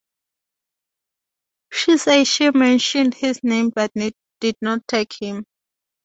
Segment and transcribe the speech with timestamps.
[1.71, 3.91] She says she mentioned his name but
[4.39, 5.45] did not tag him.